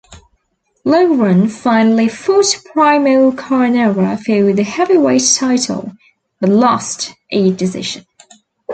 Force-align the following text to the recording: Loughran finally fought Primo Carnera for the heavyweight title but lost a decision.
Loughran 0.83 1.47
finally 1.47 2.07
fought 2.09 2.57
Primo 2.73 3.29
Carnera 3.29 4.17
for 4.17 4.51
the 4.51 4.63
heavyweight 4.63 5.21
title 5.35 5.91
but 6.39 6.49
lost 6.49 7.13
a 7.29 7.51
decision. 7.51 8.03